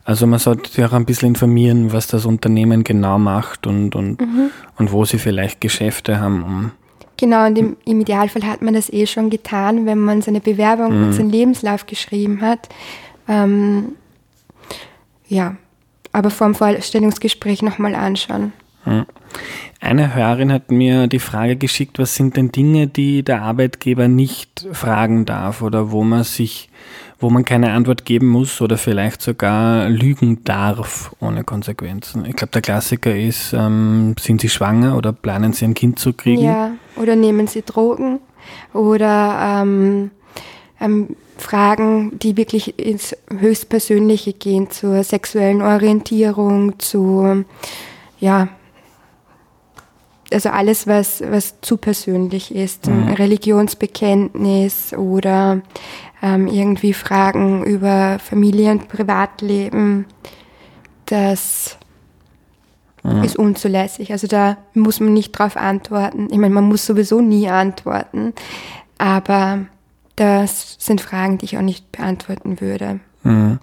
[0.05, 4.21] Also man sollte sich auch ein bisschen informieren, was das Unternehmen genau macht und, und,
[4.21, 4.51] mhm.
[4.77, 6.43] und wo sie vielleicht Geschäfte haben.
[6.43, 6.71] Um
[7.17, 10.97] genau, und im, im, Idealfall hat man das eh schon getan, wenn man seine Bewerbung
[10.97, 11.05] mhm.
[11.05, 12.69] und seinen Lebenslauf geschrieben hat.
[13.29, 13.93] Ähm,
[15.29, 15.57] ja,
[16.13, 18.53] aber vor dem Vorstellungsgespräch nochmal anschauen.
[19.81, 24.67] Eine Hörerin hat mir die Frage geschickt, was sind denn Dinge, die der Arbeitgeber nicht
[24.73, 26.69] fragen darf oder wo man sich,
[27.19, 32.25] wo man keine Antwort geben muss oder vielleicht sogar lügen darf ohne Konsequenzen.
[32.27, 36.13] Ich glaube, der Klassiker ist, ähm, sind Sie schwanger oder planen Sie ein Kind zu
[36.13, 36.43] kriegen?
[36.43, 38.21] Ja, oder nehmen Sie Drogen
[38.73, 40.11] oder ähm,
[40.81, 47.45] ähm, Fragen, die wirklich ins Höchstpersönliche gehen, zur sexuellen Orientierung, zu,
[48.21, 48.49] ja,
[50.33, 53.09] also alles, was, was zu persönlich ist, mhm.
[53.09, 55.63] Religionsbekenntnis oder
[56.23, 60.07] ähm, irgendwie Fragen über Familie und Privatleben,
[61.07, 61.79] das
[63.05, 63.23] mhm.
[63.23, 64.11] ist unzulässig.
[64.11, 66.29] Also da muss man nicht drauf antworten.
[66.31, 68.33] Ich meine, man muss sowieso nie antworten,
[68.99, 69.67] aber
[70.17, 73.01] das sind Fragen, die ich auch nicht beantworten würde.
[73.23, 73.59] Mhm.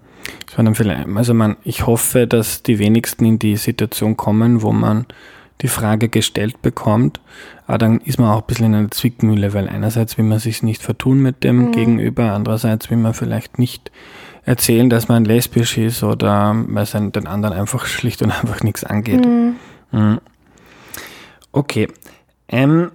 [1.16, 5.06] Also man, ich hoffe, dass die wenigsten in die Situation kommen, wo man
[5.62, 7.20] die Frage gestellt bekommt,
[7.68, 10.64] aber dann ist man auch ein bisschen in einer Zwickmühle, weil einerseits will man sich
[10.64, 11.72] nicht vertun mit dem mhm.
[11.72, 13.92] Gegenüber, andererseits will man vielleicht nicht
[14.44, 18.84] erzählen, dass man lesbisch ist oder weil es den anderen einfach schlicht und einfach nichts
[18.84, 19.26] angeht.
[19.26, 19.56] Mhm.
[19.92, 20.20] Mhm.
[21.52, 21.88] Okay.
[22.48, 22.92] Ähm,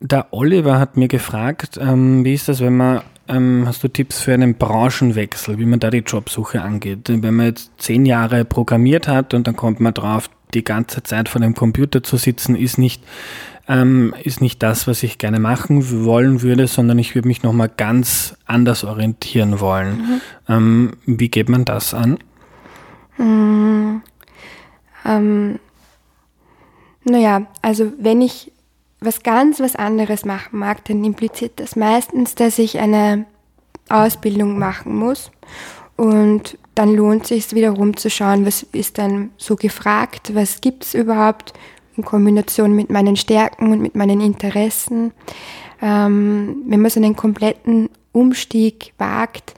[0.00, 4.20] der Oliver hat mir gefragt, ähm, wie ist das, wenn man, ähm, hast du Tipps
[4.20, 7.08] für einen Branchenwechsel, wie man da die Jobsuche angeht?
[7.08, 11.28] Wenn man jetzt zehn Jahre programmiert hat und dann kommt man drauf, die ganze Zeit
[11.28, 13.02] vor dem Computer zu sitzen, ist nicht,
[13.66, 17.70] ähm, ist nicht das, was ich gerne machen wollen würde, sondern ich würde mich nochmal
[17.76, 19.96] ganz anders orientieren wollen.
[19.96, 20.20] Mhm.
[20.48, 22.18] Ähm, wie geht man das an?
[23.18, 24.02] Mhm.
[25.04, 25.58] Ähm,
[27.04, 28.52] naja, also wenn ich
[29.00, 33.26] was ganz was anderes machen mag, dann impliziert das meistens, dass ich eine
[33.88, 35.30] Ausbildung machen muss.
[35.96, 40.84] Und dann lohnt es sich wiederum zu schauen, was ist dann so gefragt, was gibt
[40.84, 41.52] es überhaupt
[41.96, 45.12] in Kombination mit meinen Stärken und mit meinen Interessen.
[45.82, 49.54] Ähm, wenn man so einen kompletten Umstieg wagt,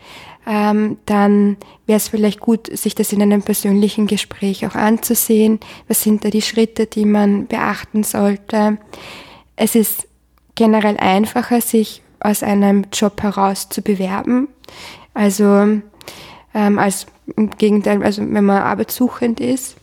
[0.46, 5.60] ähm, dann wäre es vielleicht gut, sich das in einem persönlichen Gespräch auch anzusehen.
[5.88, 8.78] Was sind da die Schritte, die man beachten sollte?
[9.60, 10.08] Es ist
[10.54, 14.48] generell einfacher, sich aus einem Job heraus zu bewerben.
[15.12, 15.44] Also
[16.54, 19.76] ähm, als im Gegenteil, also wenn man arbeitssuchend ist.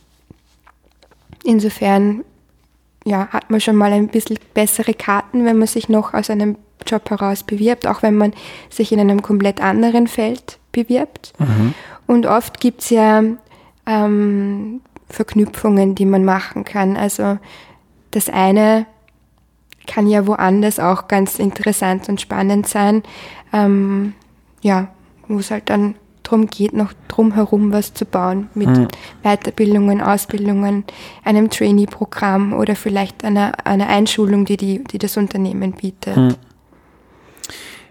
[1.44, 2.24] Insofern
[3.04, 6.56] ja, hat man schon mal ein bisschen bessere Karten, wenn man sich noch aus einem
[6.84, 8.34] Job heraus bewirbt, auch wenn man
[8.70, 11.34] sich in einem komplett anderen Feld bewirbt.
[11.38, 11.74] Mhm.
[12.08, 13.22] Und oft gibt es ja
[13.86, 16.96] ähm, Verknüpfungen, die man machen kann.
[16.96, 17.38] Also
[18.10, 18.86] das eine
[19.88, 23.02] kann ja woanders auch ganz interessant und spannend sein.
[23.52, 24.14] Ähm,
[24.60, 24.88] ja,
[25.26, 28.88] wo es halt dann darum geht, noch drumherum was zu bauen mit mhm.
[29.22, 30.84] Weiterbildungen, Ausbildungen,
[31.24, 36.16] einem Trainee-Programm oder vielleicht einer, einer Einschulung, die, die, die das Unternehmen bietet.
[36.16, 36.34] Mhm.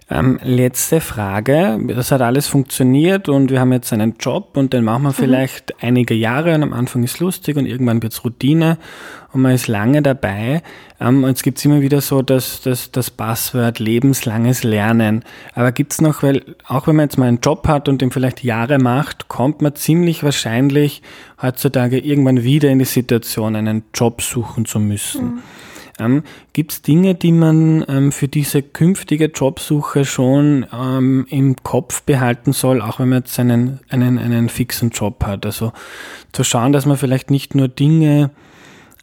[0.10, 1.78] Ähm, letzte Frage.
[1.88, 5.16] Das hat alles funktioniert und wir haben jetzt einen Job und den machen wir mhm.
[5.16, 5.88] vielleicht mhm.
[5.88, 8.78] einige Jahre und am Anfang ist lustig und irgendwann wird es Routine
[9.34, 10.64] und man ist lange dabei.
[11.02, 15.26] Ähm, und es gibt immer wieder so das, das, das Passwort lebenslanges Lernen.
[15.54, 18.12] Aber gibt es noch, weil auch wenn man jetzt mal einen Job hat und den
[18.12, 21.02] vielleicht Jahre macht, kommt man ziemlich wahrscheinlich
[21.42, 25.26] heutzutage irgendwann wieder in die Situation, einen Job suchen zu müssen.
[25.26, 25.42] Mhm.
[26.00, 32.04] Ähm, Gibt es Dinge, die man ähm, für diese künftige Jobsuche schon ähm, im Kopf
[32.04, 35.46] behalten soll, auch wenn man jetzt einen, einen, einen fixen Job hat?
[35.46, 35.74] Also
[36.32, 38.30] zu schauen, dass man vielleicht nicht nur Dinge,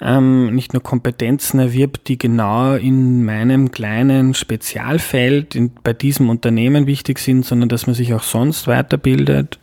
[0.00, 6.86] ähm, nicht nur Kompetenzen erwirbt, die genau in meinem kleinen Spezialfeld in, bei diesem Unternehmen
[6.86, 9.58] wichtig sind, sondern dass man sich auch sonst weiterbildet.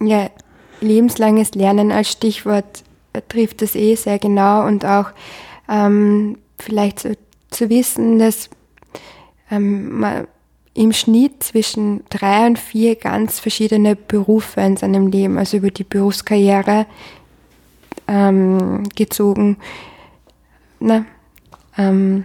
[0.00, 0.30] Ja,
[0.80, 2.84] lebenslanges Lernen als Stichwort
[3.28, 5.06] trifft das eh sehr genau und auch
[5.68, 7.16] ähm, vielleicht zu,
[7.50, 8.48] zu, wissen, dass
[9.50, 10.26] ähm, man
[10.74, 15.84] im Schnitt zwischen drei und vier ganz verschiedene Berufe in seinem Leben, also über die
[15.84, 16.86] Berufskarriere
[18.08, 19.56] ähm, gezogen,
[20.78, 21.06] na,
[21.78, 22.24] ähm,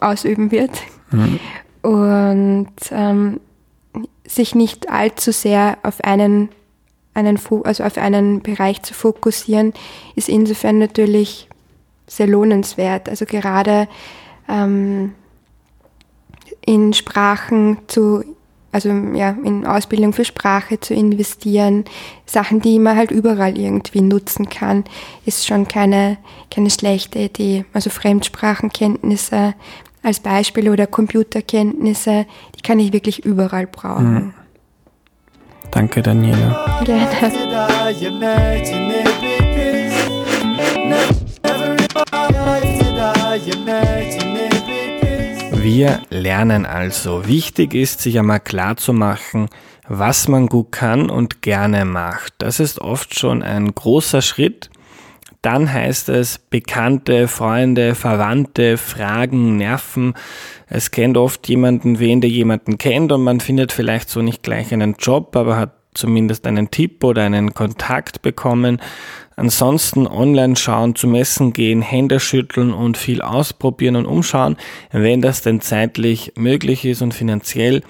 [0.00, 0.70] ausüben wird.
[1.10, 1.40] Mhm.
[1.82, 3.40] Und ähm,
[4.26, 6.50] sich nicht allzu sehr auf einen,
[7.14, 9.72] einen, also auf einen Bereich zu fokussieren,
[10.14, 11.48] ist insofern natürlich
[12.16, 13.08] sehr lohnenswert.
[13.08, 13.88] Also gerade
[14.48, 15.14] ähm,
[16.64, 18.24] in Sprachen zu,
[18.70, 21.84] also ja, in Ausbildung für Sprache zu investieren,
[22.26, 24.84] Sachen, die man halt überall irgendwie nutzen kann,
[25.26, 26.18] ist schon keine,
[26.50, 27.64] keine schlechte Idee.
[27.72, 29.54] Also Fremdsprachenkenntnisse
[30.02, 34.14] als Beispiel oder Computerkenntnisse, die kann ich wirklich überall brauchen.
[34.14, 34.34] Mhm.
[35.70, 36.82] Danke, Daniela.
[36.84, 37.06] Gerne.
[45.54, 47.26] Wir lernen also.
[47.26, 49.48] Wichtig ist, sich einmal klar zu machen,
[49.88, 52.34] was man gut kann und gerne macht.
[52.36, 54.68] Das ist oft schon ein großer Schritt.
[55.40, 60.12] Dann heißt es Bekannte, Freunde, Verwandte, Fragen, Nerven.
[60.68, 64.74] Es kennt oft jemanden, wen der jemanden kennt und man findet vielleicht so nicht gleich
[64.74, 68.80] einen Job, aber hat zumindest einen Tipp oder einen Kontakt bekommen.
[69.36, 74.56] Ansonsten online schauen, zu Messen gehen, Hände schütteln und viel ausprobieren und umschauen,
[74.90, 77.82] wenn das denn zeitlich möglich ist und finanziell.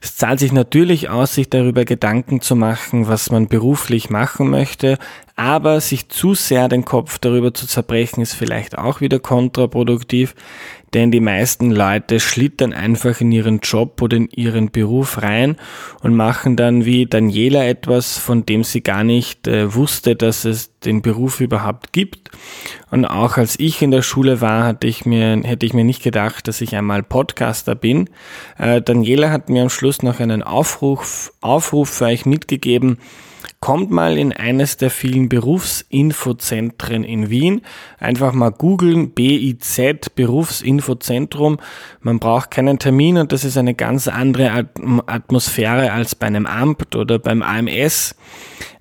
[0.00, 4.98] Es zahlt sich natürlich aus, sich darüber Gedanken zu machen, was man beruflich machen möchte,
[5.36, 10.34] aber sich zu sehr den Kopf darüber zu zerbrechen, ist vielleicht auch wieder kontraproduktiv
[10.94, 15.56] denn die meisten Leute schlittern einfach in ihren Job oder in ihren Beruf rein
[16.02, 20.78] und machen dann wie Daniela etwas, von dem sie gar nicht äh, wusste, dass es
[20.80, 22.30] den Beruf überhaupt gibt.
[22.90, 26.02] Und auch als ich in der Schule war, hatte ich mir, hätte ich mir nicht
[26.02, 28.08] gedacht, dass ich einmal Podcaster bin.
[28.56, 32.98] Äh, Daniela hat mir am Schluss noch einen Aufruf, Aufruf für euch mitgegeben,
[33.60, 37.62] Kommt mal in eines der vielen Berufsinfozentren in Wien.
[37.98, 41.58] Einfach mal googeln, BIZ, Berufsinfozentrum.
[42.00, 44.68] Man braucht keinen Termin und das ist eine ganz andere
[45.06, 48.14] Atmosphäre als bei einem Amt oder beim AMS.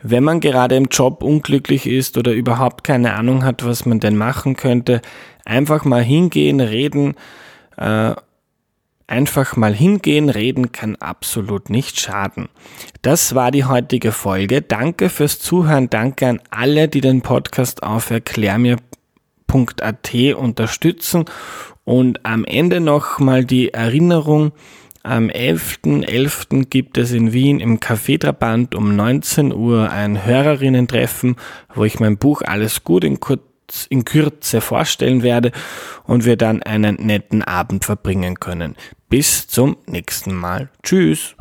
[0.04, 4.16] Wenn man gerade im Job unglücklich ist oder überhaupt keine Ahnung hat, was man denn
[4.16, 5.02] machen könnte,
[5.44, 7.16] einfach mal hingehen, reden,
[7.78, 8.14] äh,
[9.10, 12.50] Einfach mal hingehen, reden kann absolut nicht schaden.
[13.02, 14.62] Das war die heutige Folge.
[14.62, 15.90] Danke fürs Zuhören.
[15.90, 21.24] Danke an alle, die den Podcast auf erklärmir.at unterstützen.
[21.86, 24.52] Und am Ende nochmal die Erinnerung.
[25.04, 26.06] Am 11.11.
[26.06, 26.66] .11.
[26.66, 31.38] gibt es in Wien im Café Trabant um 19 Uhr ein Hörerinnen-Treffen,
[31.74, 33.40] wo ich mein Buch Alles gut in kurz
[33.90, 35.52] in Kürze vorstellen werde
[36.06, 38.76] und wir dann einen netten Abend verbringen können.
[39.10, 40.70] Bis zum nächsten Mal.
[40.84, 41.36] Tschüss.